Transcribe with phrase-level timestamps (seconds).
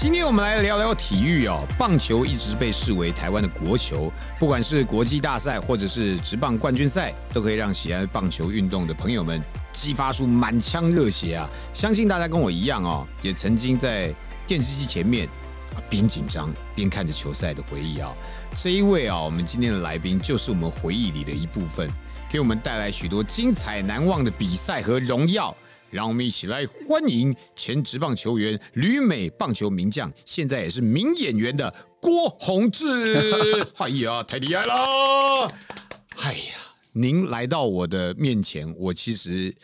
[0.00, 9.42] 今天我们来聊聊体育哦，棒球一直被视为台湾的国球，不管是国际大赛或者是职棒冠军赛，都可以让喜爱棒球运动的朋友们
[9.72, 11.50] 激发出满腔热血啊！
[11.74, 14.14] 相信大家跟我一样哦，也曾经在
[14.46, 15.26] 电视机前面
[15.74, 18.14] 啊边紧张边看着球赛的回忆啊。
[18.54, 21.90] 这一位啊，我们今天的来宾就是我们回忆里的一部分，
[22.30, 25.52] 给我们带来许多精彩难忘的比赛和荣耀。
[25.90, 33.66] 让我们一起来欢迎前职棒球员、旅美棒球名将，现在也是名演员的郭宏志。
[33.78, 35.50] 哎呀，太厉害了！
[36.18, 36.54] 哎呀，
[36.92, 39.54] 您来到我的面前，我其实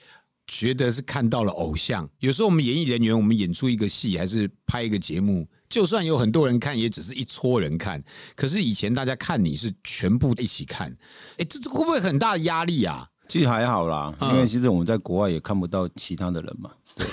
[0.47, 2.09] 觉得是看到了偶像。
[2.21, 8.03] 有时候我们演艺人员，我们演出一个戏，还是拍一个节目，就算有很多人看，也只是一撮人看。
[8.35, 10.97] 可是以前大家看你是全部一起看，
[11.37, 13.09] 哎，这这会不会很大的压力啊？
[13.27, 16.71] 其实还好啦，因为其实我们在国外也看不到其他的人嘛。
[16.95, 17.07] 对，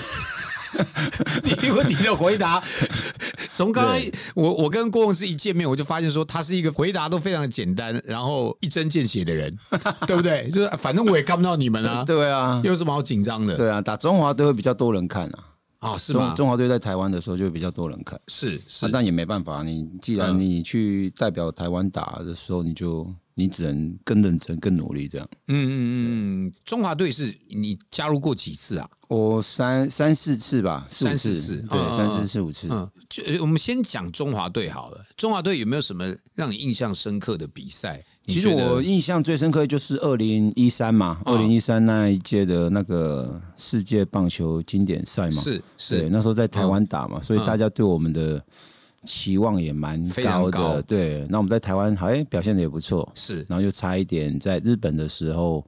[1.62, 2.62] 你问你的回答，
[3.52, 4.00] 从刚刚
[4.34, 9.52] 我我跟郭宏志一见面，我就发现说他是一个回答都非常简单，然后一针见血的人，
[10.06, 10.48] 对不对？
[10.50, 13.56] 就是反正我也看不到你们啊，对啊，有什么好紧张的？
[13.56, 15.38] 对啊，打中华队会比较多人看啊。
[15.80, 16.32] 啊，是吗？
[16.36, 23.12] 中华队在台湾的时候就会比较多人看，是是，但也没办法，你既然你去代表台湾打的时候，你就。
[23.34, 25.28] 你只能更认真、更努力这样。
[25.48, 28.88] 嗯嗯嗯，中华队是你加入过几次啊？
[29.08, 32.68] 我三三四次吧，三四次，对，三四四五次。
[32.70, 35.04] 嗯，就我们先讲中华队好了。
[35.16, 38.04] 中华队有没有什么让你印象深刻的比赛？
[38.24, 48.44] 其实我印象最深刻的就是二零一三嘛，二零一三那一届的那个世界棒球经典赛嘛，是是，那时候在台湾打嘛，所以大家对我们的。
[49.04, 51.26] 期望也蛮高的，对。
[51.28, 53.44] 那我们在台湾，好像，表现的也不错，是。
[53.48, 55.66] 然后就差一点，在日本的时候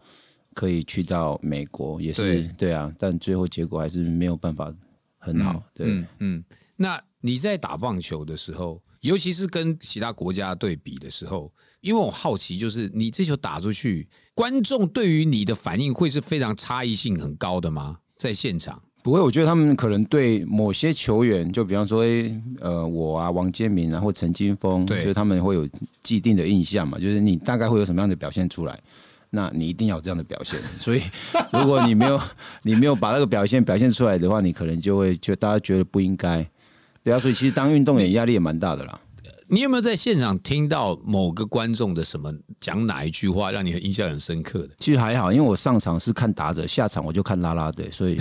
[0.53, 2.93] 可以去到美国，也是对啊。
[2.99, 4.73] 但最后结果还是没有办法
[5.19, 6.05] 很好，对。
[6.19, 6.45] 嗯，
[6.77, 17.99] 那你在打棒球的时候，尤其是跟其他国家对比的时候，因为我好奇，就是你这球打出去，观众对于你的反应会是非常差异性很高的吗？
[18.17, 18.83] 在现场？
[19.05, 22.03] 不会，我觉得他们可能对某些球员，就比方说，
[22.59, 25.69] 呃，我啊，王建民啊，或陈金峰，对，他们会有
[26.03, 28.81] 既定的印象嘛，就是你大概会有什么样的表现出来，
[29.29, 30.59] 那你一定要有这样的表现。
[30.81, 31.03] 所以，
[31.53, 32.19] 如果你没有，
[32.63, 36.43] 你没有把那个表现表现出来的话，你可能就会就大家觉得不应该。
[37.03, 38.99] 对啊，所以其实当运动员压力也蛮大的啦。
[39.49, 44.71] 你有没有在现场听到某个观众的什么讲哪一句话，让你印象很深刻的？
[44.79, 48.19] 其实还好，因为我上场是看打者，下场我就看拉拉队，所以。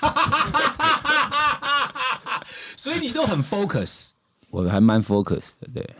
[2.76, 4.10] 所以你都很 focus，
[4.50, 5.90] 我还蛮 focus 的，对。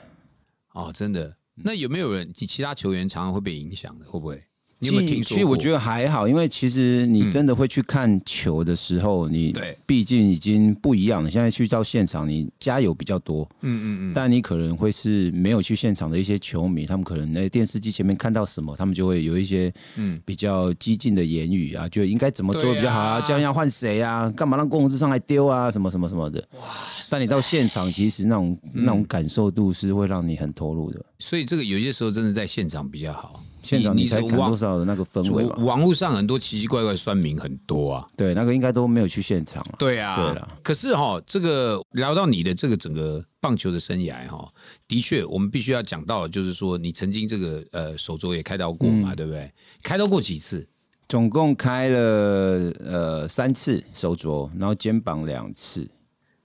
[0.73, 1.37] 哦，真的。
[1.55, 4.05] 那有没有人，其其他球员常常会被影响的？
[4.07, 4.45] 会不会？
[4.81, 5.29] 你有没有听说？
[5.29, 11.31] 其实我觉得还好，因为其实你真的会去看球的时候，你对，毕竟已经不一样了。
[11.31, 14.13] 现在去到现场，你加油比较多，嗯嗯嗯。
[14.15, 23.21] 但你可能会是没有去现场的一些球迷，他们可能在电视机前面看到什么，他们就会有一些嗯比较激进的言语啊，就应该怎么做比较好啊？
[23.27, 24.31] 这样要换谁啊？
[24.31, 25.71] 干嘛让公司上来丢啊？
[25.71, 26.39] 什么什么什么的。
[26.53, 26.67] 哇！
[27.11, 31.05] 但你到现场，其实那种那种感受度是会让你很投入的。
[31.19, 33.43] 所以这个有些时候真的在现场比较好。
[33.69, 40.59] 现场你才看多少的那个氛围嘛网络上很多奇奇怪怪酸民很多啊，对，那个应该都没有去现场对啊，对了。
[40.63, 44.51] 可是哈，这个聊到你的这个整个棒球的生涯哈，
[44.87, 49.53] 的确，我们必须要讲到，就是说你曾经这个呃手镯也开刀过嘛，对不对？
[49.83, 50.67] 开刀过几次？
[51.07, 55.87] 总共开了呃三次手镯，然后肩膀两次。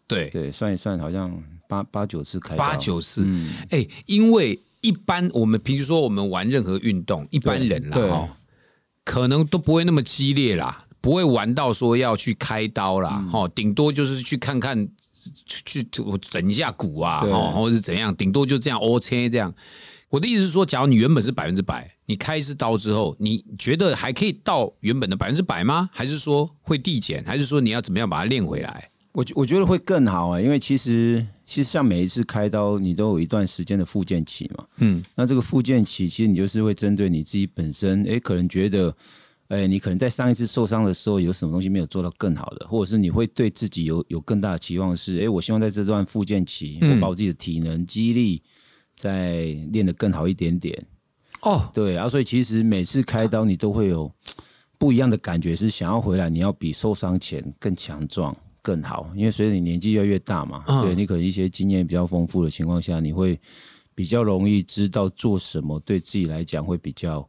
[0.07, 3.25] 对对，算一算，好像八八九次开八九次。
[3.69, 4.59] 哎，因为。
[4.83, 8.37] 一般我们平时说我们玩任何运动，一般人啦哈，
[9.05, 14.87] 可能都不会那么激烈啦，不会玩到说要去开刀啦，哈，顶多就是去看看，
[15.45, 15.87] 去去
[16.29, 19.53] 整一下骨啊，哦，或者是怎样，顶多就这样 O 切这样。
[20.09, 25.89] 我的意思是说，假如你原本是百分之百，你开一次刀之后，你觉得还可以到原本的百分之百吗？
[25.91, 27.23] 还是说会递减？
[27.25, 28.89] 还是说你要怎么样把它练回来？
[29.13, 34.65] 我我觉得会更好啊，因为其实其实像每一次开刀，你都有一段时间的复健期嘛。
[34.77, 38.95] 嗯，那这个复健期，其实你就是会针对你自己本身，哎，可能觉得，
[39.49, 48.41] 哎，你可能在上一次受伤的时候有什么东西没有做到更好的，或者是你会对自己有有更大的期望，是哎，我希望在这段复健期，我把我自己的体能、肌力
[48.95, 50.83] 再练得更好一点点。
[51.41, 54.11] 哦，对啊，所以其实每次开刀你都会有
[54.79, 63.39] 不一样的感觉，是想要回来，你要比受伤前更强壮、更好，因为随着你年纪越来越大嘛，对你可能一些经验比较丰富的情况下，你会
[63.93, 67.23] 比较容易知道做什么对自己来讲会比较。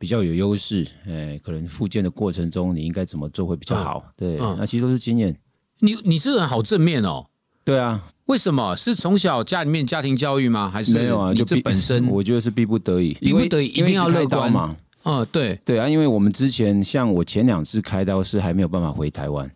[0.00, 4.04] 比较有优势，哎，可能复健的过程中你应该怎么做会比较好？
[4.16, 5.36] 对，那其实都是经验。
[5.80, 7.26] 你你这个人好正面哦。
[7.64, 8.76] 对啊，为什么？
[8.76, 10.70] 是从小家里面家庭教育吗？
[10.70, 11.34] 还是没有啊？
[11.34, 14.76] 就这本身， 我觉得是逼不得已，逼不得已一定要乐观嘛。
[15.02, 19.50] 嗯，对对啊，因为我们之前像我前两次开刀是还没有办法回台湾，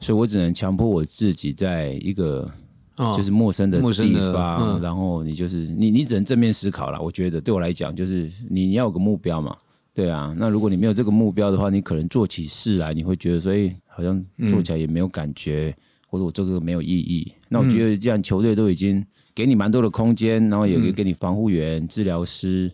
[0.00, 2.50] 所以我只能强迫我自己在一个。
[3.16, 7.00] 就是陌生的地方，然后你就是你，你只能正面思考了。
[7.00, 9.56] 我觉得对我来讲，就是你你要有个目标嘛，
[9.94, 10.34] 对啊。
[10.36, 15.74] 那如果你没有这个目标的话，你可能做起事来，你会觉得所以，好像做起来也没有感觉，
[16.08, 17.32] 或者我这个没有意义。
[17.48, 19.02] 那我觉得，既然球队都已经
[19.34, 22.70] 给你蛮多的空间，然后也给你防护员、治疗师，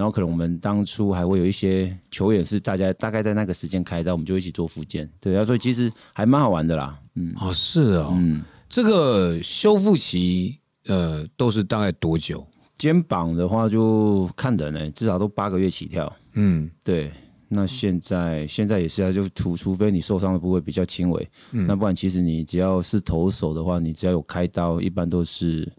[0.00, 6.98] 然后可能我们当初还会有一些球员是大家大概在那个时间开刀，我们就一起做复健，对啊，所以其实还蛮好玩的啦。
[7.16, 8.42] 嗯，哦，是哦，嗯。
[8.66, 12.42] 这个修复期，呃，都是大概多久？
[12.76, 16.10] 肩膀的话就看人呢，至少都八个月起跳。
[16.32, 17.12] 嗯，对。
[17.52, 25.70] 那现在现在也是啊，就除除非你受伤的部位比较轻微，嗯那不然其实你只要是投手的话，你只要有开刀，一般都是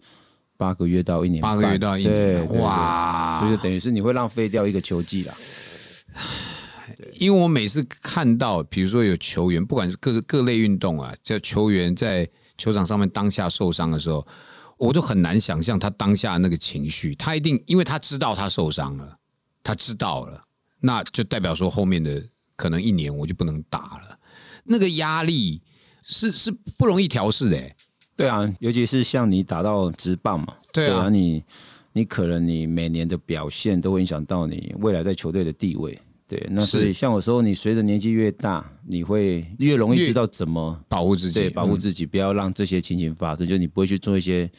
[0.62, 1.42] 八个月到一年。
[1.42, 3.40] 八个月到一年，哇！
[3.40, 5.34] 所以等于是你会浪费掉一个球季啦。
[7.18, 12.28] 因为我每次看到，比如说有球员，不管是各各类运动啊，叫球员在。
[12.58, 14.24] 球场上面当下受伤的时候，
[14.76, 17.12] 我就很难想象他当下那个情绪。
[17.16, 19.16] 他一定因为他知道他受伤了，
[19.64, 20.40] 他知道了，
[20.78, 22.22] 那就代表说后面的
[22.54, 24.16] 可能一年我就不能打了。
[24.62, 25.62] 那个压力
[26.04, 27.58] 是是不容易调试的。
[28.22, 31.42] 对啊，尤其是像你打到直棒嘛，对啊，你
[31.92, 35.98] 你可能你每年的表现都会影响到你未来在球队的地位。
[36.26, 43.46] 对，那所以像有时候你随着年纪越大，你会越容易知道怎么保护自己，对，保护自己，不要让这些情形发生。
[43.46, 44.50] 就你不会去做一些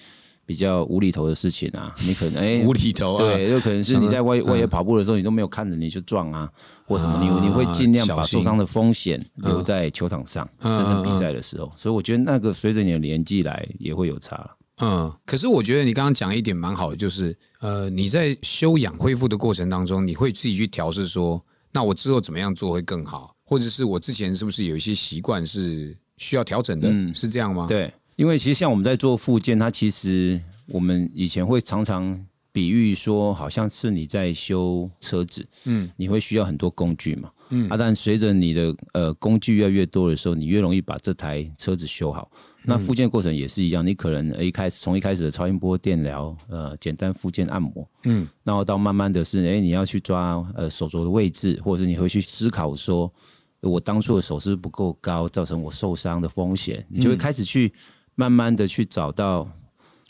[0.45, 1.94] 比较无厘头的事情啊。
[2.06, 6.50] 你可能哎， 无厘头，啊对，有可能是你在外外野跑步的时候，你都没有看着你就撞啊，
[6.86, 11.72] 或什么，你你会尽量把受伤的风险留在球场上，真正比赛的时候。
[11.75, 14.50] 所以我觉得那个随着你的年纪来也会有差
[14.80, 21.44] 嗯，可是我觉得你刚刚讲一点蛮好的，就是呃，你在休养恢复的过程当中，你会自己去调试说。
[21.75, 23.36] 那我之后怎么样做会更好？
[23.44, 26.88] 或者是我之前是不是有一些习惯是需要调整的？
[27.16, 27.66] 是这样吗？
[27.68, 37.31] 对，因为其实像我们在做复健，它其实我们以前会常常比喻说，好像是你在修车子，嗯，你会需要很多工具嘛。
[37.50, 42.31] 嗯，啊，但随着你的呃工具越来越多的时候，你越容易把这台车子修好。
[42.63, 53.12] 那复健过程也是一样，你可能一开始从一开始的超音波电疗，呃，简单复健按摩，嗯，然后到慢慢的是，哎，你要去抓呃手肘的位置，或者是你会去思考说，
[53.59, 57.71] 我当初的手是不够高，造成我受伤的风险，你就会开始去
[58.15, 59.48] 慢慢的去找到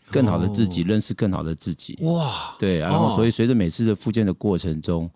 [0.09, 1.97] 更好的自己，认识更好的自己。
[2.01, 5.09] 哇，对，然后所以随着每次的复健的过程中。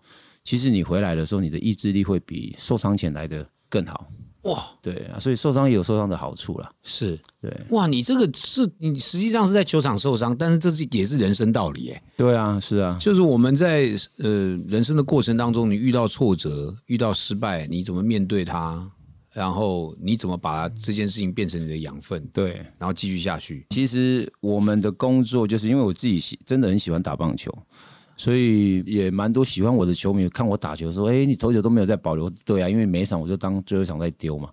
[0.44, 4.06] 其实你回来的时候，你的意志力会比受伤前来的更好
[4.44, 4.64] 哇！
[4.80, 6.70] 对啊，所以受伤也有受伤的好处啦。
[6.82, 12.02] 是，对哇，你这个是你实际上是在球场受伤，但是这是也是人生道理哎。
[12.16, 18.90] 对啊，是啊，就是我们在呃人生的过程当中，你遇到挫折、遇到失败，你怎么面对它？
[19.32, 22.26] 然后你怎么把这件事情变成你的养分？
[22.32, 23.66] 对，然后继续下去。
[23.70, 27.52] 其实我们的工作就是因为我自己喜真的很喜欢打棒球。
[28.16, 34.50] 所以也蛮多喜欢我的球迷看我打球说：“哎，你投球都没有在保留。”对啊，因为每一场我就当最后一场在丢嘛。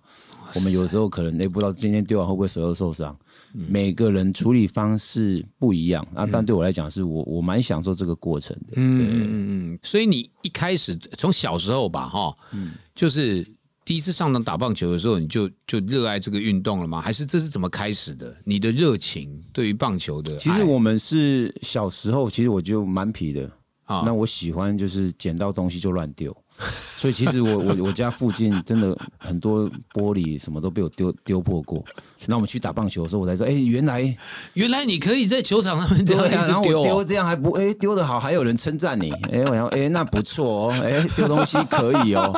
[0.54, 3.18] 我们有时候可能也不知道今天丢完会不会手又受伤。
[3.52, 8.74] 每个人处理方式不一样啊，但对我来讲是我我蛮享受这个过程的。
[8.76, 9.78] 嗯嗯嗯。
[9.82, 13.44] 所以你一开始从小时候吧，哈，嗯，就是
[13.86, 17.00] 第一次上场打棒球的时候，你就就热爱这个运动了吗？
[17.00, 18.36] 还是这是怎么开始的？
[18.44, 20.36] 你的热情对于棒球的？
[20.36, 23.48] 其实我们是小时候，其实我就蛮皮的。
[23.84, 26.36] 啊，那我喜欢就是捡到东西就乱丢，
[26.98, 31.84] 所以其实我我我家附近真的很多玻璃什么都被我丢丢破过。
[32.26, 34.18] 那我们去打棒球的时候，我才说，哎，原来
[34.54, 42.32] 原来你可以在球场上面丢，然后我丢这样还不哎丢的好，还有人称赞你，哎，我想哎那不错哦，哎丢东西可以哦，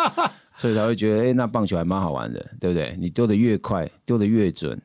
[0.59, 2.95] 所以才会觉得哎那棒球还蛮好玩的，对不对？
[3.01, 4.79] 你丢的越快，丢的越准。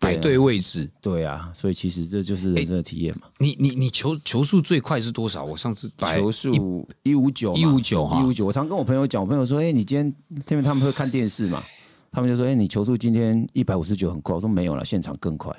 [0.00, 0.88] 摆对位置。
[1.02, 3.26] 对啊，所以其实这就是人生的体验嘛。
[3.38, 5.44] 你你你球球速最快是多少？
[5.44, 8.46] 我上次球速一五九，一五九哈，一五九。
[8.46, 10.06] 我常跟我朋友讲，我朋友说：“哎，你今天
[10.50, 11.60] 因为他们会看电视嘛，
[12.12, 15.52] 他们就说：哎，你球速今天一百五十九很快。”我说：“没有了，现场更快。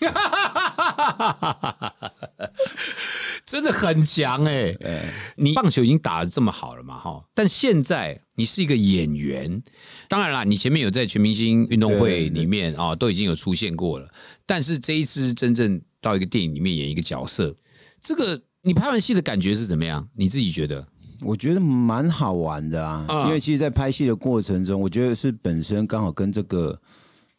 [3.46, 4.74] 真的很强哎！
[5.36, 6.98] 你棒球已经打的这么好了嘛？
[6.98, 9.62] 哈，但现在你是一个演员，
[10.08, 14.08] 当然啦，你前面有在全明星运动会里面啊，都已经有出现过了。
[14.44, 17.54] 但是这一次真正到一个电影里面演一个角色，
[18.00, 20.08] 这个你拍完戏的感觉是怎么样？
[20.16, 20.84] 你自己觉得？
[21.20, 26.76] 我觉得蛮好玩的啊，因为其实，在拍戏的过程中，我觉得是本身刚好跟这个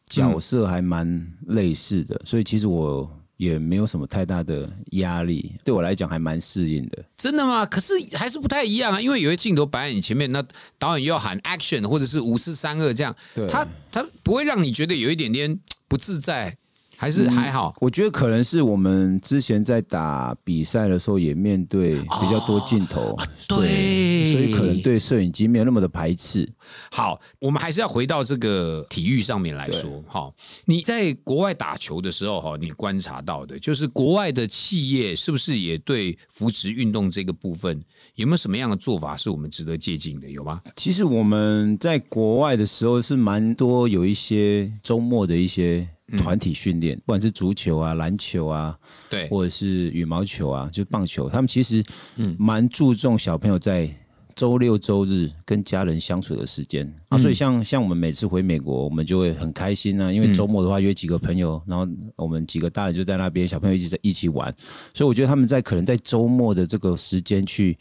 [0.07, 3.11] 角色还蛮类似的，所以其实我。
[3.37, 7.05] 也没有什么太大的压力，对我来讲还蛮适应的。
[7.15, 7.65] 真的吗？
[7.65, 10.43] 可是还是不太一样啊，因为有些镜头摆在你前面，那
[10.77, 13.15] 导演又要喊 action 或者是五四三二这样，
[13.47, 16.57] 他他不会让你觉得有一点点不自在。
[16.97, 23.15] 还是还好，我觉得可能是我们之前在打比赛的时候也面对比较多镜头，
[23.47, 26.51] 对，所以可能对摄影机没有那么的排斥。
[26.91, 30.03] 好，我们还是要回到这个体育上面来说。
[30.07, 30.33] 哈，
[30.65, 37.79] 你在国外打球的时候，哈，你观察到的就是国外的企业是不是也对扶持运动这个部分
[38.15, 40.27] 有没有什么样的做法是我们值得借鉴的？
[40.29, 40.61] 有吗？
[40.75, 45.87] 其实我们在国外的时候是蛮多有一些周末的一些。
[46.17, 48.77] 团体训练，不管是足球啊、篮球啊，
[49.09, 51.83] 对，或者是羽毛球啊，就是棒球，他们其实
[52.15, 52.35] 嗯。
[52.39, 53.93] 蛮注重小朋友在
[54.33, 56.89] 周六周日跟家人相处的时间。
[57.09, 61.85] 啊，所以像像我们每次回美国，我们就会很开心啊，因为周末的话约几个朋友，然后
[62.15, 64.53] 我们几个大人就在那边，小朋友一起在一起玩，
[64.93, 67.77] 所以我觉得他们在可能在周末的这个时间去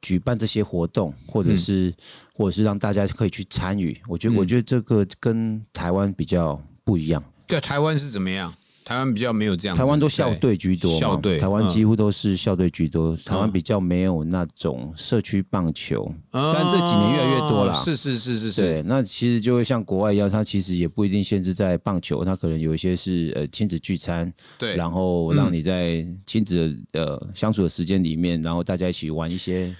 [0.00, 1.92] 举办这些活动，或者是
[2.34, 7.20] 或者是让大家可以去参与，我觉得我觉得这个跟台湾比较不一样。
[7.46, 8.52] 对台湾是怎么样？
[8.84, 13.16] 台湾比较没有这样，台湾都校队居多，校队，台湾几乎都是校队居多。
[13.16, 17.82] 台湾比较没有那种社区棒球，但这几年越来越多了。
[17.84, 18.62] 是是是是是。
[18.62, 29.74] 对，那其实就会像国外一样，它其实也不一定限制在棒球，它可能有一些是呃亲子聚餐，对，然后让你在亲子呃相处的时间里面，然后大家一起玩一些。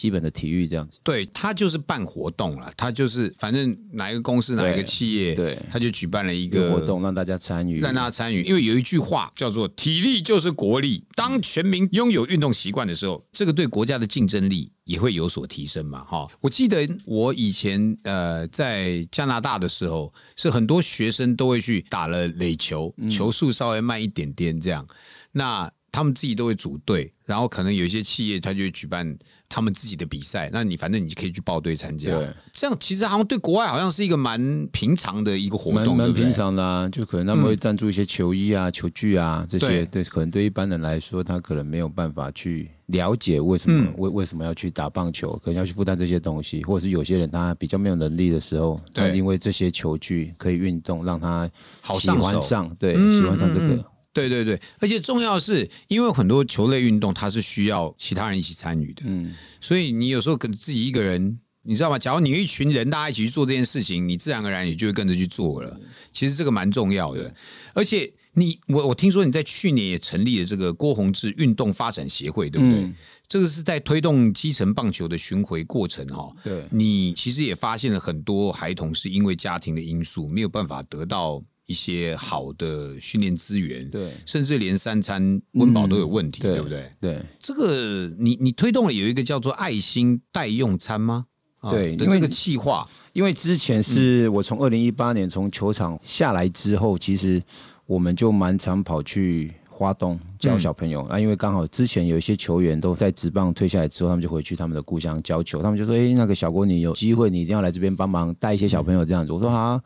[0.00, 8.42] 基本的体育这样子，对他就是办活动了，他就是反正哪一个公司哪一个企业，对，他就举办了一个活动让大家参与，让大家参与。
[8.44, 16.02] 因为有一句话叫做“体力就是国力”，当全民拥有运动习惯的时候，这个对国家的竞争力也会有所提升嘛。
[16.04, 24.88] 哈，我记得我以前呃在加拿大的时候，是很多学生都会去打了垒球，球速稍微慢一点点这样，
[25.32, 29.18] 那他们自己都会组队，然后可能有一些企业他就会举办。
[29.52, 32.08] 他们自己的比赛，那你反正你可以去报队参加。
[32.08, 36.88] 对，这样其实好像对国外好像是一个蛮平常的一个活动，蛮平常的啊。
[36.88, 39.84] 就可能他们会赞助一些球衣啊、球具啊这些。
[39.86, 51.50] 对，可能对一般人来说，他可能没有办法去了解为什么为为什么要去打棒球，可能要去负担这些东西，或者是有些人他比较没有能力的时候，他因为这些球具可以运动，让他
[51.98, 53.84] 喜欢上，对，喜欢上这个。
[54.12, 61.96] 对对对，而且重要是因为很多球类运动它是需要其他人一起参与的，嗯，所以你有时候可能自己一个人，你知道吗？
[61.96, 65.80] 假如你一群人大家一起去做这件事情，你自然而然也就会跟着去做了。
[66.12, 67.32] 其实这个蛮重要的，
[67.72, 72.90] 而且你我我听说你在去年也成立了这个郭宏志运动发展协会，对不对？
[73.28, 76.28] 这个是在推动基层棒球的巡回过程哈。
[76.42, 81.40] 对，你其实也发现了很多孩童是因为家庭的因素没有办法得到。
[81.70, 86.90] 一些好的训练资源，对，甚至连三餐温饱都有问题，对不对？
[87.00, 91.26] 对，这个你你推动了有一个叫做爱心代用餐吗？
[91.70, 97.40] 对，因为这个计划，因为之前是我从二零一八年从球场下来之后，其实
[97.86, 109.80] 我们就蛮常跑去花东教小朋友啊，因为刚好之前有一些球员都在职棒退下来之后，他们就回去他们的故乡教球，他们就说：“哎，那个小郭，你有机会，你一定要来这边帮忙带一些小朋友这样子。”我说：“好。”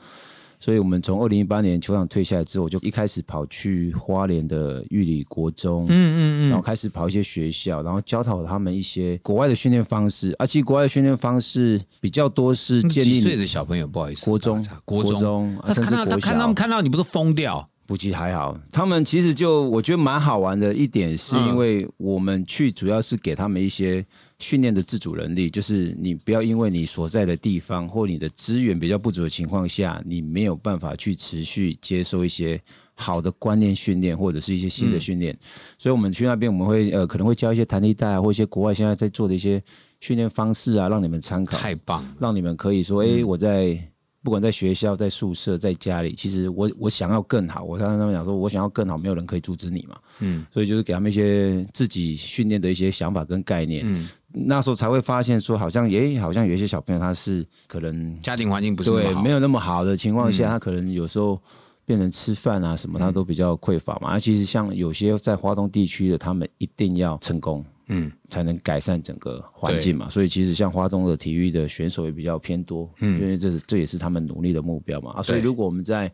[0.64, 10.34] 所以，我们从二零一八年球场退下来之后，我就一开始跑去花莲的玉里国中，嗯嗯嗯，然后开始跑一些学校，然后教导他们一些国外的训练方式。
[10.38, 17.68] 而且，国外的训练方式比较多是建立几岁的小朋友，不好意思，国中，国中，甚至国小，看他们看到你不是疯掉。
[17.86, 24.04] 补给还好，他们其实就我觉得蛮好玩的一点，是因为我们去主要是给他们一些
[24.38, 32.58] 训练的自主能力，就是你不要因为你所在的地方或你的资源比较不足的情况下，你没有办法去持续接受一些
[32.94, 35.36] 好的观念训练或者是一些新的训练，
[35.76, 39.62] 所以我们去那边我们会呃可能会教一些弹力带啊，或一些国外现在在做的一些
[40.00, 41.58] 训练方式啊，让你们参考。
[41.58, 43.78] 太棒，让你们可以说，哎，我在。
[44.24, 49.96] 不管在学校、在宿舍、在家里，其实我我想要更好，我刚刚他们讲说，我想要更好，没有人可以阻止你嘛。
[50.20, 53.82] 嗯，所以就是给他们一些自己训练的一些想法跟概念。
[53.84, 61.38] 嗯，那时候才会发现说，好像诶，好像有一些小朋友他是可能家庭环境不是对没有那么好的情况下，他可能有时候
[61.84, 64.08] 变成吃饭啊什么，他都比较匮乏嘛。
[64.08, 67.62] 而其实像有些在华东地区的，他们一定要成功。
[67.88, 70.08] 嗯，才能改善整个环境嘛。
[70.08, 75.12] 所以其实像花东的体育的选手也比较偏多，嗯，因为这是这也是他们努力的目标嘛。
[75.12, 76.10] 啊，所以如果我们在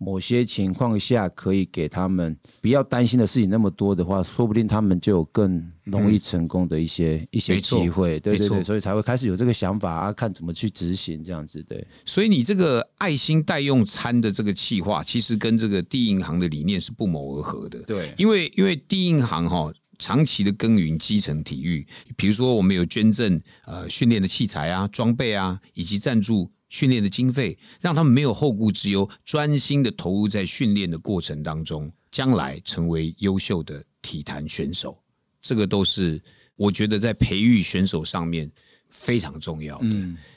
[0.00, 8.20] 某些情况下可以给他们不要担心的事情那么多的话，说不定他们就有更容易成功的一些一些机会。
[8.20, 11.60] 对对对，所以才会开始有这个想法啊，看怎么去执行这样子。
[11.64, 17.80] 对，所以你这个爱心代用餐的这个计划，其实跟这个第一银行的理念是不谋而合的。
[17.80, 19.72] 对，因为因为第一银行哈。
[19.98, 21.86] 长期的耕耘基层体育，
[22.16, 35.02] 比如说我们有捐赠呃训练的器材啊、装备啊，以及赞助训练的经费，让他们没有后顾之忧，专心的投入在训练的过程当中，将来成为优秀的体坛选手。
[35.42, 36.20] 这个都是
[36.56, 38.50] 我觉得在培育选手上面
[38.90, 39.86] 非常重要的。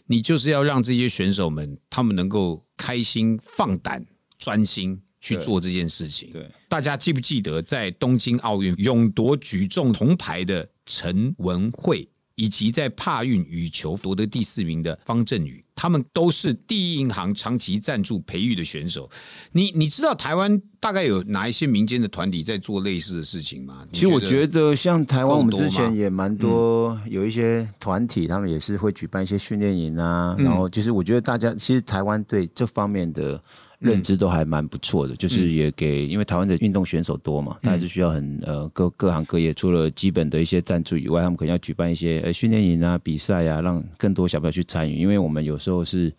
[0.05, 4.05] 你就是要让这些选手们，他们能够开心、放胆、
[4.37, 5.01] 专心。
[5.21, 6.29] 去做这件事情。
[6.33, 19.07] 对，大家记不记得在东京奥运勇夺举重铜牌的陈文慧，以及在帕运羽球夺得第四名的方振宇，他们都是第一银行长期赞助培育的选手。
[19.51, 23.85] 你你知道台湾大概有哪一些民间的团体在做类似的事情吗？
[23.93, 30.35] 其实我觉得像台湾，我们之前也蛮多有一些团体，他们也是会举办一些训练营啊。
[30.39, 33.39] 然后就是我觉得大家其实台湾对这方面的。
[33.81, 46.13] 认知都还蛮不错的，就是也给，因为台湾的运动选手多嘛，他还是需要很呃各各行各业除了基本的一些赞助以外，他们可能要举办一些呃训练营啊、比赛啊，让更多小朋友去参与，因为我们有时候是。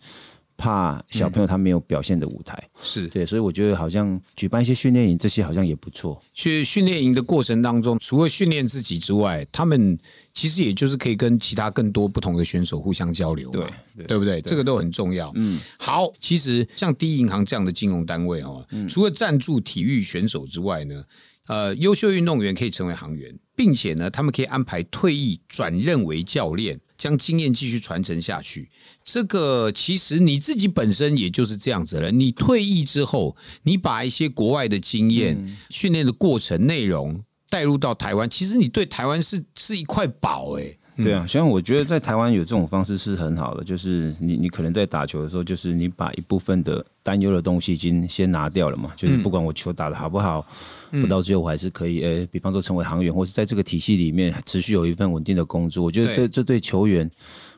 [0.55, 6.21] 怕小朋友他没有表现的舞台，是对，所以我觉得好像举办一些训练营，这些好像也不错。
[6.33, 9.97] 去训练营的过程当中，除了训练自己之外，他们
[10.33, 13.67] 其实也就是可以跟其他更多不同的选手互相交流，对
[14.07, 14.41] 对不对？
[14.41, 15.31] 这个都很重要。
[15.35, 21.03] 嗯，好，其实像第一银行这样的金融单位哦，除了赞助体育选手之外呢，
[21.47, 26.79] 呃，优秀运动员可以成为行员，并且呢，他们可以安排退役转任为教练。
[27.03, 28.69] 将经验继续传承下去，
[29.03, 32.09] 这个其实你自己本身也就是这样子了。
[32.09, 40.77] 你退役之后，你把一些国外的经验、训练的过程内容带入到台湾，其实你对台湾是是一块宝哎。
[40.95, 50.45] 对啊，像我觉得在台湾有这种方式是很好的，就是你你可能在打球的时候，就是你把一部分的担忧的东西已经先拿掉了嘛，就是不管我球打的好不好，
[50.91, 56.27] 我到最后我还是可以，诶，比方说成为航员，或是在这个体系里面持续有一份稳定的工作，我觉得对。
[56.27, 57.09] 这对球员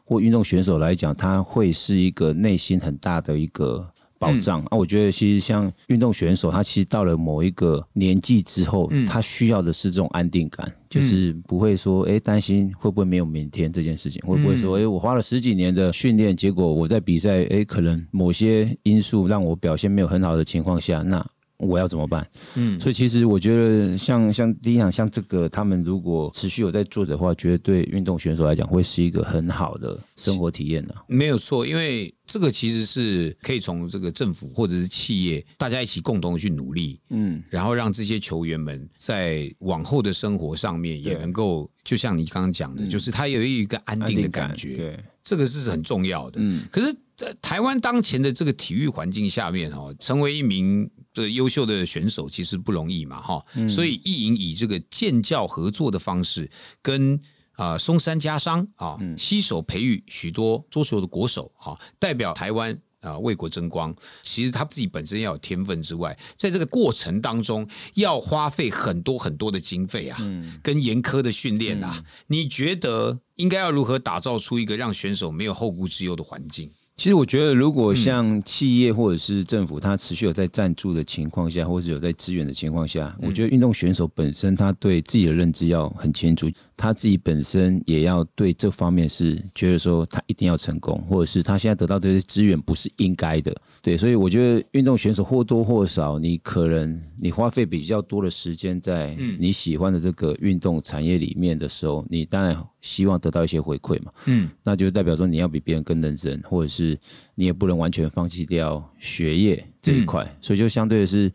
[0.04, 3.88] 或运动选手来讲，他会是一个内心很大的一个。
[4.20, 4.62] 保障。
[4.64, 21.26] 啊，我觉得其实像运动选手，他其实到了某一个年纪之后，他需要的是这种安定感，就是不会说哎担心会不会没有明天这件事情，会不会说哎我花了十几年的训练，结果我在比赛哎可能某些因素让我表现没有很好的情况下，那。
[21.58, 22.28] 我要怎么办？
[22.56, 30.94] 嗯，所以其实我觉得，像像第一场，像这个，他们如果持续有在做的话，觉得对运动选手来讲，会是一个很好的生活体验呢。
[31.08, 46.40] 没有错，因为这个其实是可以从这个政府或者是企业大家一起共同的去努力，嗯，然后让这些球员们在往后的生活上面也能够，就像你刚刚讲的，就是他有一个安定的感觉，对，这个是很重要的。
[46.42, 50.90] 嗯，可是在台湾当前的这个体育环境下面，哈，成为一名。
[51.16, 56.48] 的优秀的选手其实不容易嘛，哈，所以意营以这个建教合作的方式，
[56.84, 57.20] 跟
[57.54, 63.96] 啊松山家商啊携手培育许多桌球的国手啊，代表台湾啊为国争光。
[64.24, 70.20] 其实他自己本身要有天分之外，在这个过程当中要花费很多很多的经费啊，
[70.62, 72.04] 跟严苛的训练啊。
[72.28, 76.70] 你觉得应该要如何打造出一个让选手没有后顾之忧的环境？
[76.98, 93.56] 其实我觉得，如果像企业或者是政府，它持续有在赞助的情况下，或者有在支援的情况下，我觉得运动选手本身他对自己的认知要很清楚，他自己本身也要对这方面是觉得说他一定要成功，或者是他现在得到这些资源不是应该的。
[93.82, 102.56] 对，所以我觉得运动选手或多或少，你可能你花费比较多的时间在你喜欢的这个运动产业里面的时候，你当然。
[102.82, 106.96] 希望得到一些回馈嘛，嗯，那就是代表说你要比别人更认真，或者是
[107.34, 111.32] 你也不能完全放弃掉学业这一块，所以就相对的是，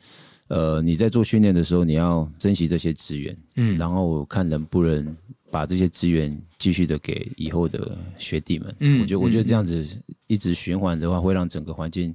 [0.50, 5.16] 呃，你在做训练的时候，你要珍惜这些资源，嗯，然后看能不能
[5.48, 9.86] 把这些资源继续的给以后的学弟们，嗯，我觉得我觉得这样子
[10.26, 12.12] 一直循环的话，会让整个环境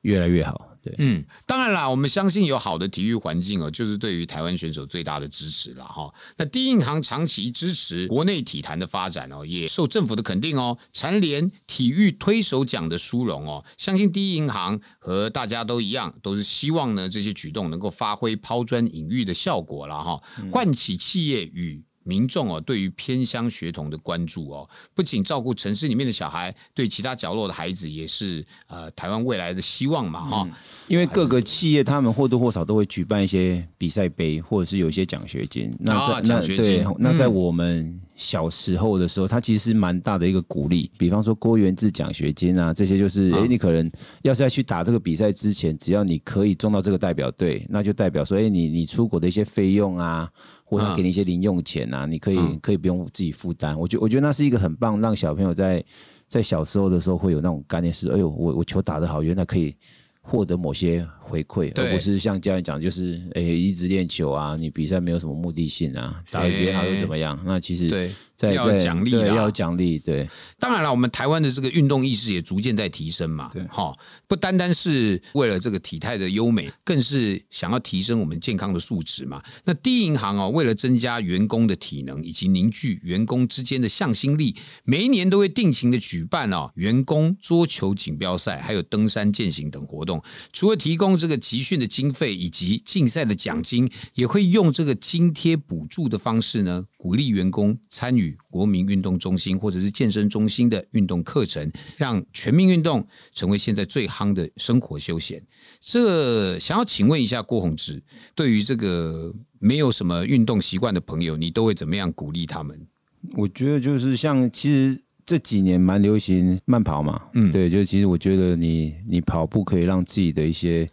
[0.00, 0.68] 越来越好。
[0.86, 6.14] 对，嗯，当然啦，我们相信有好的体育环境哦，就是对于台湾选手最大的支持了哈。
[6.36, 13.64] 那第一银行长期支持国内体坛的发展哦，也受政府的肯定哦，蝉联体育推手奖的殊荣哦。
[13.76, 20.22] 相信第一银行和大家都一样，都是希望呢这些举动能够发挥抛砖引玉的效果了哈，
[20.52, 21.82] 唤起企业与。
[22.06, 30.48] 民众哦，对于偏乡学童的关注哦，不仅照顾城市里面的小孩，对其他角落的孩子也是呃台湾未来的希望嘛哈。
[30.86, 35.70] 因为各个企业他们或多或少都会举办一些比赛杯，或者是有一些奖学金。
[35.80, 40.90] 那在那对，那在我们小时候的时候，它其实蛮大的一个鼓励。
[40.96, 43.90] 比方说郭元志奖学金啊，这些就是哎，你可能
[44.22, 50.30] 要是在去打这个比赛之前，只要你可以中到这个代表队，那就代表说哎，你你出国的一些费用啊。
[50.68, 53.78] 或者给你一些零用钱啊，你可以可以不用自己负担。
[53.78, 55.82] 我觉我觉得那是一个很棒，让小朋友在
[56.26, 59.74] 在小时候的时候会有那种概念，是哎呦，我我球打得好，原来可以
[60.20, 67.38] 获得某些回馈，而不是像教练讲，就是哎一直练球啊，你比赛没有什么目的性啊，打得别人好又怎么样？
[67.44, 68.10] 那其实对。
[68.52, 70.28] 要奖励，要奖励，对。
[70.58, 73.96] 当然了，我们台湾的这个运动意识也逐渐在提升嘛，对，哈，
[74.28, 79.42] 不单单是为了这个体态的优美，更是想要提升我们健康的素质嘛。
[79.64, 90.22] 那第一银行哦，为了增加员工的体能以及凝聚员工之间的向心力，每一年都会定期的举办哦员工桌球锦标赛，还有登山健行等活动。
[90.52, 98.36] 除了提供这个集训的经费以及竞赛的奖金，也会用这个津贴补助的方式呢，鼓励员工参与。
[98.50, 105.44] 国民运动中心或者是健身中心的运动课程，让全民运动成为现在最夯的生活休闲。
[105.80, 108.02] 这想要请问一下郭宏志，
[108.34, 112.86] 对于这个没有什么运动习惯的朋友，你都会怎么样鼓励他们？
[113.34, 120.88] 我觉得就是像其实这几年蛮流行慢跑嘛，嗯，对，就其实我觉得你你跑步可以让自己的一些。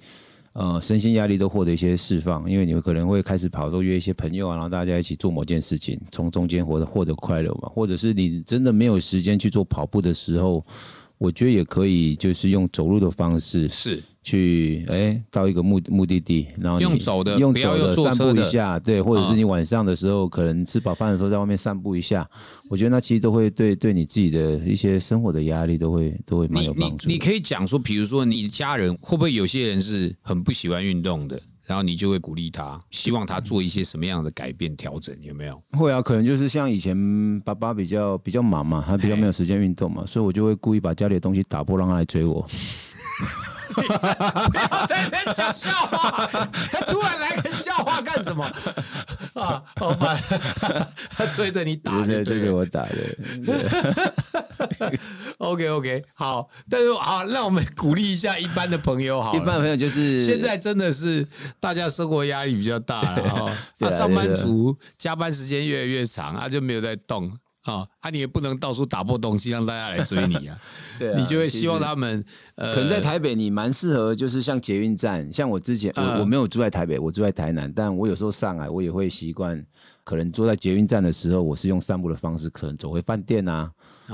[0.56, 10.63] 呃，身心压力都获得一些释放，因为你们可能会开始跑，都约一些朋友啊，然后大家一起做某件事情，从中间获得获得快乐嘛，或者是你真的没有时间去做跑步的时候。
[11.24, 22.30] 我觉得也可以，就是用走路的方式是去哎到一个目目的地，然后用走的，用走的散步一下，对，或者是你晚上的时候可能吃饱饭的时候在外面散步一下，
[22.70, 27.08] 我觉得那其实都会对对你自己的一些生活的压力都会都会蛮有帮助。
[27.08, 31.42] 你你可以讲说，比如说你家人会不会有些人是很不喜欢运动的？
[31.65, 35.62] 然后你就会鼓励他，希望他做一些什么样的改变调整，有没有？
[35.71, 42.45] 会啊，可能就是像以前爸爸比较比较忙嘛，他比较没有时间运动嘛，所以我就会故意把家里的东西打破，让他来追我。
[43.74, 46.28] 不要在那边讲笑话，
[46.72, 48.46] 他 突然来个笑话干什么？
[49.34, 50.18] 啊，好烦！
[51.12, 52.98] 他 追着你打，对，追着我打的。
[55.40, 61.28] OK OK，好，但是好，让我们鼓励一下一般的朋友，好，一般朋友就是现在真的是
[61.60, 67.32] 大家生活压力比较大了哈，他上班族加班时间越来越长，他就没有在动。
[67.63, 70.60] 啊，啊，你也不能到处打破东西让大家来追你啊！
[70.99, 72.23] 对，你就会希望他们，
[72.56, 79.65] 呃，可能在台北你蛮适合，就是像捷运站，像我之前我我没有住在台北，我住在台南，但我有时候上来我也会习惯，
[80.04, 83.71] 可能坐在捷运站的时候，我是用散步的方式，可能走回饭店啊，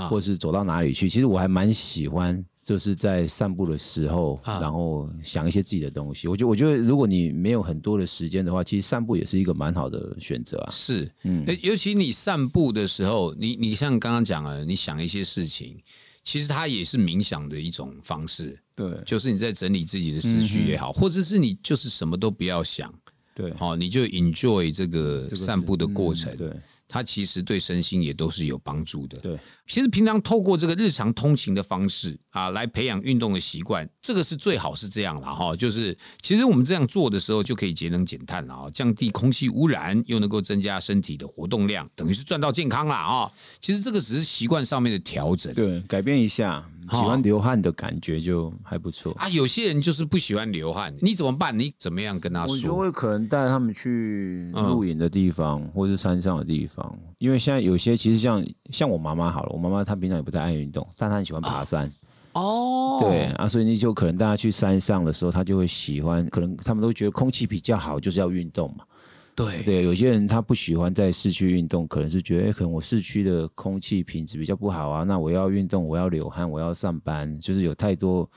[0.10, 2.44] 或是走到哪里去，其实我还蛮喜欢。
[2.70, 6.28] 就是在散步的时候，然后想一些自己的东西。
[6.28, 10.70] 我觉得，我觉得，如果你没有很多的时间的话，其实散步也是一个蛮好的选择啊。
[10.70, 15.82] 是，嗯，尤其你散步的时候，你你像刚刚讲了，你想一些事情，
[16.24, 18.60] 其实它也是冥想的一种方式。
[18.76, 22.94] 对，就是你在整理自己的思绪也好，或者是你就是什么都不要想，
[23.34, 26.38] 对，好，你就 enjoy 这个散步的过程。
[26.38, 26.54] 对。
[26.90, 29.20] 它其实对身心也都是有帮助的。
[29.20, 35.56] 对，其实平常透过这个日常通勤的方式啊，来培养运动的习惯，这个是最好是这样了哈。
[35.56, 43.32] 就是其实我们这样做的时候，就可以节能减碳了啊，降低空气污染，又能够增加身体的活动量，等于是赚到健康了啊。
[43.62, 46.68] 其实这个只是习惯上面的调整，对，改变一下。
[46.90, 49.30] 喜欢流汗的感觉就还不错啊。
[49.30, 51.58] 有些人就是不喜欢流汗，你怎么办？
[51.58, 52.56] 你怎么样跟他说？
[52.56, 56.98] 我就会可能带他们去露营的地方，或是山上的地方。
[57.18, 61.92] 因为现在有些其实像像我妈妈好了，我妈妈她平常也不太爱运动，但她很喜欢爬山。
[62.34, 66.28] 哦，对啊，所以你就可能带她去山上的时候，她就会喜欢。
[66.30, 68.84] 可能他们都觉得空气比较好，就是要运动嘛。
[69.46, 75.04] 对对，有些人他不喜欢在市区运动，可能是觉得，可能我市区的空气品质比较不好啊。
[75.06, 78.30] 那我要运动，我要流汗，我要上班，就是有太多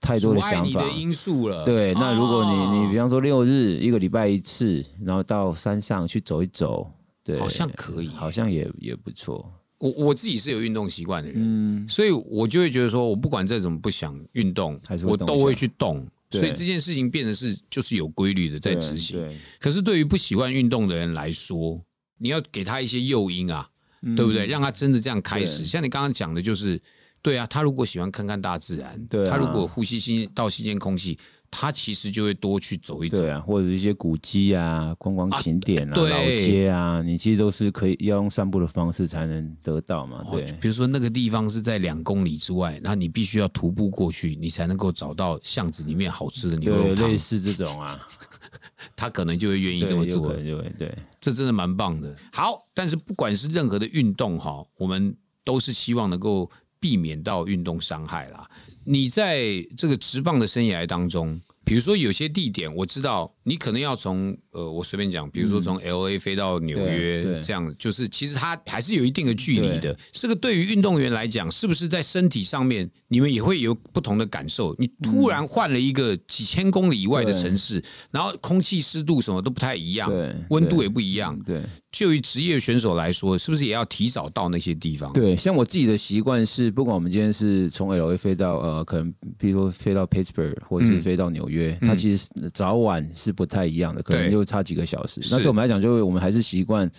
[0.00, 1.62] 太多的想法的因素了。
[1.64, 6.90] 对，那如果你你比方说六日一个礼拜一次，然后到山上去走一走，
[7.22, 9.52] 对，好像可以，好像也也不错。
[9.78, 16.06] 我我自己是有运动习惯的人，所以我就会觉得说，我不管再怎么不想运动，我都会去动。
[16.30, 19.18] 所以这件事情变得是就是有规律的在执行。
[19.58, 21.80] 可是对于不喜欢运动的人来说，
[22.18, 23.68] 你要给他一些诱因啊，
[24.16, 24.46] 对不对？
[24.46, 25.64] 让他真的这样开始。
[25.64, 26.80] 像你刚刚讲的，就是
[27.22, 31.18] 对啊，他如果喜欢看看大自然，他如果呼吸新到新鲜空气。
[31.50, 40.22] 他其实就会多去走一走，对啊，或者一些古迹啊、观光景点啊、老街啊，你其实都是可以要用散步的方式才能得到嘛。
[40.30, 47.98] 对，比如说那个地方是在两公里之外，那你必须要徒步过去，你才能够找到巷子里面好吃的牛肉汤，类似这种啊，
[48.96, 52.14] 他可能就会愿意这么做，对对，这真的蛮棒的。
[52.32, 58.48] 好，但是不管是任何的运动哈，我们都是希望能够避免到运动伤害啦。
[58.88, 69.98] 你在这个职棒的生涯当中，比如说有些地点，我知道你可能要从呃，我随便讲，比如说从 L A 飞到纽约这样，就是其实它还是有一定的距离的。
[70.12, 74.76] 这个对于运动员来讲，是不是在身体上面你们也会有不同的感受？
[74.78, 80.08] 你突然换了一个几千公里以外的城市，然后空气湿度什么都不太一样，
[80.50, 81.60] 温度也不一样，对。
[81.92, 85.10] 就于职业选手来说，是不是也要提早到那些地方？
[85.14, 95.20] 对，像我自己的习惯是，不管我们今天是从 L A 飞到呃，可能比如说飞到 Pittsburgh，或者是飞到纽约，它其实早晚是不太一样的，可能就差几个小时。
[95.30, 96.90] 那对我们来讲，就我们还是习惯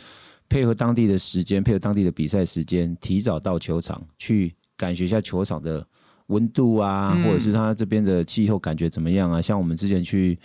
[0.50, 5.86] 配合当地的时间，配合当地的比赛时间，提早到球场去感觉一下球场的
[6.28, 9.41] 温度啊，或者是它这边的气候感觉怎么样啊？
[9.41, 10.38] 像我们之前去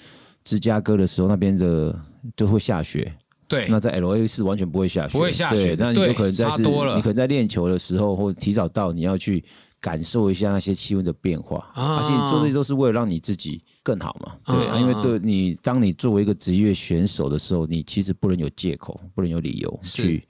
[0.45, 1.99] 芝加哥的时候，那边的
[2.37, 3.13] 就会下雪。
[3.49, 5.77] 对，那在 L A 是完全不会下雪，不会下雪。
[5.79, 9.45] 那你就可能在是，你可能在练球的时候，或者提早到，你要去
[9.83, 11.71] 感受一下那些气温的变化。
[11.75, 14.37] 而且你做这些都是为了让你自己更好嘛。
[14.47, 20.27] 对，因为对你，当你作为一个职业选手的时候，你其实不能有借口，不能有理由去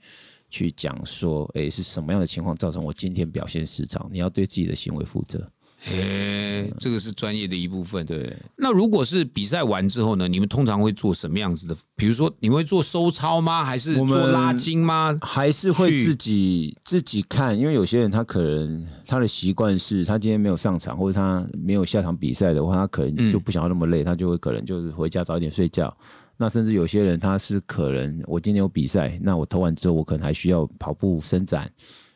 [0.49, 4.09] 去讲说，哎，是什么样的情况造成我今天表现失常？
[4.11, 5.47] 你要对自己的行为负责。
[5.85, 8.05] 诶，这个是专业的一部分。
[8.05, 10.27] 对，那如果是比赛完之后呢？
[10.27, 11.75] 你们通常会做什么样子的？
[11.95, 13.63] 比如说，你会做收操吗？
[13.63, 15.17] 还是做拉筋吗？
[15.21, 17.57] 还是会自己自己看？
[17.57, 25.95] 因为有些人他可能他的习惯是他今天没有上场，或者他没有下场比赛的话，他可能就不想要那么累，他就会可能就是回家早一点睡觉。
[26.37, 31.69] 那甚至有些人他是可能我今天有比赛，那我投完之后，我可能还需要跑步伸展。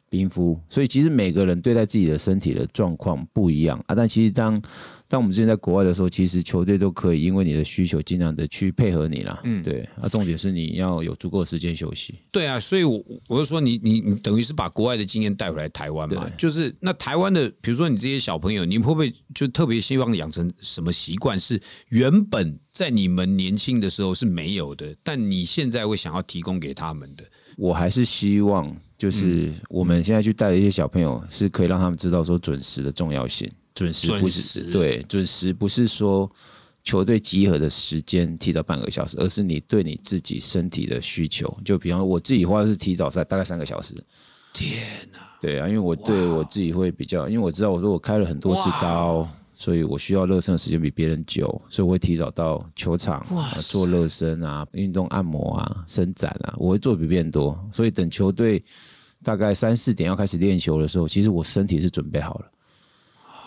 [0.10, 3.96] 冰敷，所以其实每个人对待自己的身体的状况不一样啊。
[3.96, 4.62] 但其实当
[5.08, 9.40] 当我们之前在国外的时候，其实球队都可以因为你的需求，尽量的去配合你啦。
[9.44, 9.88] 嗯，对。
[10.02, 12.16] 啊，重点是你要有足够时间休息。
[12.32, 16.30] 对啊，所以，我我就说，你你你等于是把国外的经验带回来台湾嘛？
[16.38, 27.24] 就是那台湾的，比如说你这些小朋友，你会不会就特别希望养成什么习惯，是原本在你们年轻的时候是没有的，但你现在会想要提供给他们的？
[27.58, 28.76] 我还是希望。
[28.98, 33.50] 就是我们现在去带的一些小朋友，是可以让他们知道说准时的重要性。
[33.76, 36.28] 准时不是对准时不是说
[36.84, 41.56] 球队集合的时间提早半个小时，而是你对你自己身体的需求。
[41.64, 43.94] 就比方我自己话是提早赛大概三个小时。
[44.52, 44.82] 天
[45.14, 45.20] 哪！
[45.40, 49.30] 对啊，因为我对我自己会比较，因为我知道我说我开了很多次刀。
[49.60, 53.26] 所以我需要热身的时间比别人久，所以我会提早到球场
[53.60, 57.60] 做热身啊、运动按摩啊、伸展啊，我会做比别人多。
[57.72, 58.64] 所以等球队
[59.24, 62.46] 大概三四点要开始练球的时候，其实我身体是准备好了。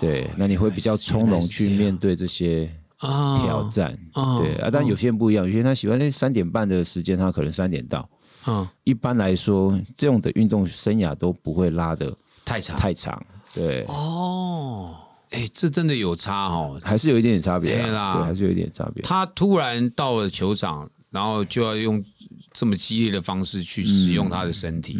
[0.00, 2.68] 对，那你会比较从容去面对这些
[2.98, 3.96] 挑战。
[4.40, 8.10] 对啊，但有些人不一样，有些人他喜欢那三点半的时间，他可能三点到。
[8.48, 12.12] 嗯，一般来说，这种的运动生涯都不会拉的
[12.44, 13.24] 太长太长。
[13.54, 14.96] 对，哦。
[15.30, 19.02] 哎，这真的有差哦，还是有一点点差别对啦，对，还是有一点差别。
[19.02, 22.04] 他突然到了球场，然后就要用
[22.52, 24.98] 这么激烈的方式去使用他的身体，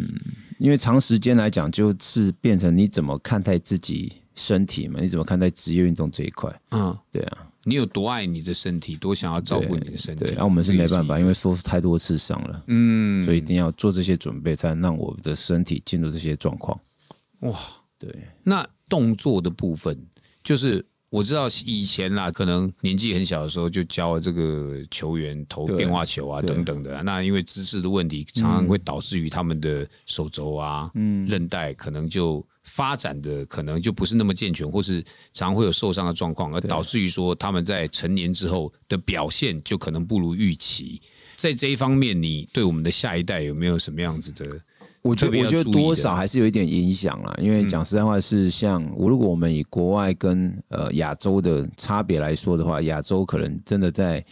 [0.57, 5.01] 因为长时间来讲，就是变成你怎么看待自己身体嘛？
[5.01, 6.49] 你怎么看待职业运动这一块？
[6.69, 10.23] 嗯，对啊，你有多爱你的身体，多想要照顾你的身体。
[10.23, 16.79] 对，然后我们是没办法，因为受太多次伤了，嗯，所以一定要做这些准备，才能让我的身体进入这些状况。
[17.41, 17.59] 哇，
[17.99, 18.09] 对，
[18.43, 20.07] 那动作的部分。
[20.43, 27.03] 就是我知道以前啦，可能年纪很小的时候就教了这个球员投变化球啊等等的。
[27.03, 35.01] 那因为姿势的问题，常常会导致于他们的手肘啊、嗯韧带可能就发展的可能就不是那么健全，或是
[35.33, 41.01] 常常会有受伤的状况，而导致于说他们在成年之后的表现就可能不如预期。
[41.35, 44.45] 在这一方面，你对我们的下一代有没有什么样子的？
[45.01, 47.33] 我觉得，我觉得多少还是有一点影响啦。
[47.41, 54.23] 因为讲实在话，是像如果我们以国外跟呃亚洲的差别来说的话，亚洲可能真的在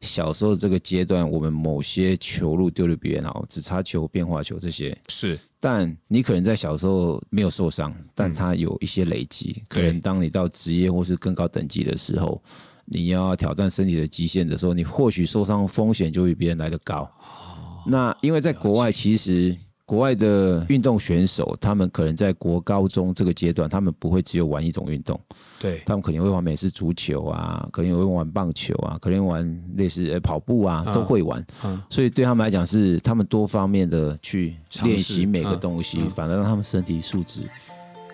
[0.00, 5.38] 小时候这个阶段，我们某些球路丢的比别人好，只差球、变化球这些是。
[5.60, 9.62] 但你可能在小时候没有受伤，但它有一些累积。
[9.68, 12.42] 可能当你到职业或是更高等级的时候，
[12.84, 17.08] 你要挑战身体的极限的时候，你或许受伤风险就比别人来的高。
[17.86, 19.56] 那因为在国外，其实。
[19.86, 25.18] 国外的运动选手，他们可能在国高中这个阶段，他们不会只有玩一种运动，
[25.60, 25.80] 对。
[25.86, 31.44] 他们可能会玩美式足球啊，可能会玩棒球啊，可能玩类似呃跑步啊，都会玩。
[31.88, 37.42] 所以对他们来讲，是他们多方面的去练习每个东西，反而让他们身体素质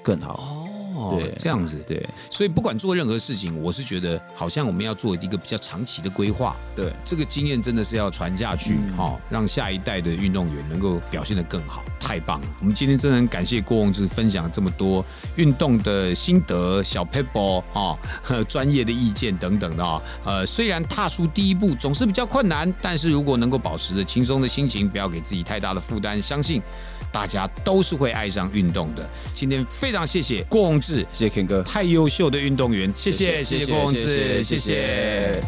[0.02, 0.68] 更好。
[1.18, 6.56] 对，这样子，对，所以不管做任何事情，我是觉得好像我们要做一个比较长期的规划。
[6.74, 12.46] 对，这个经验真的是要传下去，哈，让下一代的运动员能够表现得更好，太棒了！
[12.60, 15.04] 我们今天真的很感谢郭宏志分享这么多
[15.36, 17.98] 运动的心得、小 paper 啊，
[18.48, 20.02] 专业的意见等等的啊。
[20.24, 26.62] 呃，虽然踏出第一步总是比较困难，但是如果能够保持着轻松的心情，不要给自己太大的负担，相信。
[27.10, 29.06] 大家都是会爱上运动的。
[29.34, 35.40] 今天非常谢谢郭宏志，谢谢 Ken 哥，太优秀的运动员，谢谢谢谢郭宏志，谢谢。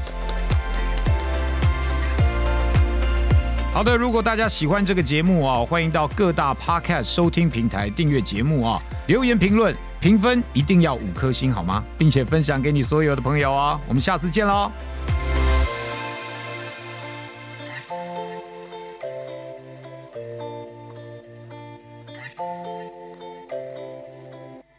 [3.72, 11.84] 好的，如果大家喜欢这个节目啊，欢迎到各大 Podcast 收听平台订阅节目啊，留言评论评分一定要五颗星好吗？
[11.98, 14.70] 并且分享给你所有的朋友啊，我们下次见喽。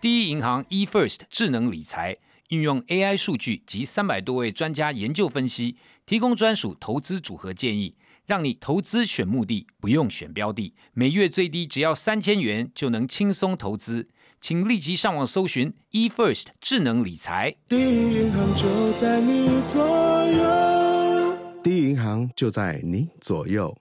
[0.05, 2.17] 第一银行 eFirst 智能理财
[2.49, 7.95] 运用 AI 数据及三百多位专家研究分析，提供专属投资组合建议，
[8.27, 14.05] 让你投资选目的不用选标的，每月最低只要三千元就能轻松投资。
[14.39, 17.55] 请立即上网搜寻 eFirst 智能理财。
[17.67, 19.81] 第一银行就在你左
[20.31, 23.75] 右，第一银行就在你左右。